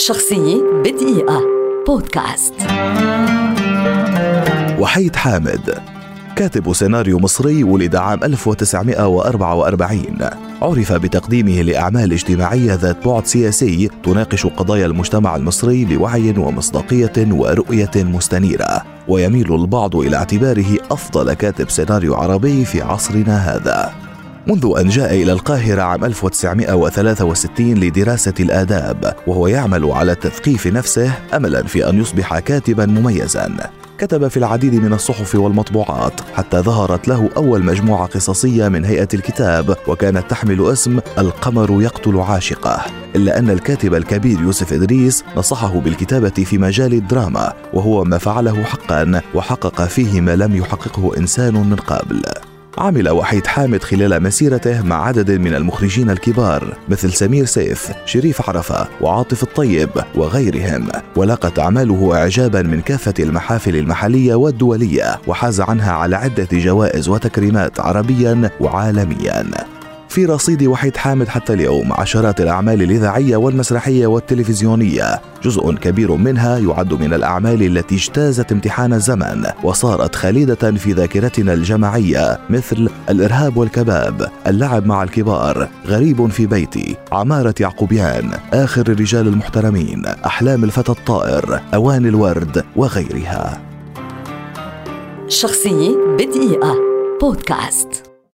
[0.00, 1.42] شخصية بدقيقة.
[1.86, 2.54] بودكاست.
[4.78, 5.78] وحيد حامد
[6.36, 10.04] كاتب سيناريو مصري ولد عام 1944
[10.62, 18.82] عرف بتقديمه لأعمال اجتماعية ذات بعد سياسي تناقش قضايا المجتمع المصري بوعي ومصداقية ورؤية مستنيرة.
[19.08, 24.09] ويميل البعض إلى اعتباره أفضل كاتب سيناريو عربي في عصرنا هذا.
[24.46, 31.62] منذ أن جاء إلى القاهرة عام 1963 لدراسة الآداب وهو يعمل على تثقيف نفسه أملا
[31.62, 33.70] في أن يصبح كاتبا مميزا.
[33.98, 39.76] كتب في العديد من الصحف والمطبوعات حتى ظهرت له أول مجموعة قصصية من هيئة الكتاب
[39.86, 42.80] وكانت تحمل اسم القمر يقتل عاشقه.
[43.16, 49.20] إلا أن الكاتب الكبير يوسف إدريس نصحه بالكتابة في مجال الدراما وهو ما فعله حقا
[49.34, 52.22] وحقق فيه ما لم يحققه إنسان من قبل.
[52.80, 58.88] عمل وحيد حامد خلال مسيرته مع عدد من المخرجين الكبار مثل سمير سيف، شريف عرفة،
[59.00, 66.48] وعاطف الطيب وغيرهم، ولقت أعماله إعجابا من كافة المحافل المحلية والدولية، وحاز عنها على عدة
[66.52, 69.44] جوائز وتكريمات عربيا وعالميا.
[70.10, 75.20] في رصيد وحيد حامد حتى اليوم عشرات الأعمال الإذاعية والمسرحية والتلفزيونية.
[75.42, 82.38] جزء كبير منها يعد من الأعمال التي اجتازت امتحان الزمن وصارت خالدة في ذاكرتنا الجماعية
[82.50, 90.64] مثل الإرهاب والكباب اللعب مع الكبار غريب في بيتي عمارة يعقوبيان آخر الرجال المحترمين أحلام
[90.64, 93.60] الفتى الطائر أوان الورد وغيرها.
[95.28, 96.74] شخصية بدقيقة.
[97.20, 98.09] بودكاست.